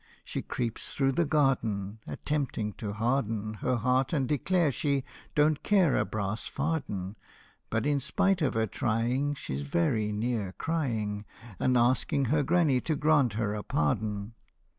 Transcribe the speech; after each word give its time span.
She 0.25 0.41
creeps 0.41 0.95
through 0.95 1.11
the 1.11 1.25
garden, 1.27 1.99
Attempting 2.07 2.73
to 2.73 2.91
harden 2.93 3.53
Her 3.61 3.75
heart, 3.75 4.13
and 4.13 4.27
declare 4.27 4.71
she" 4.71 5.03
Don't 5.35 5.61
care 5.61 5.95
a 5.95 6.05
brass 6.05 6.47
farden." 6.47 7.17
But, 7.69 7.85
in 7.85 7.99
spite 7.99 8.41
of 8.41 8.55
her 8.55 8.65
trying, 8.65 9.35
She 9.35 9.55
's 9.57 9.61
very 9.61 10.11
near 10.11 10.53
crying, 10.53 11.25
And 11.59 11.77
asking 11.77 12.25
her 12.33 12.41
granny 12.41 12.81
to 12.81 12.95
grant 12.95 13.33
her 13.33 13.53
a 13.53 13.61
pardon. 13.61 14.33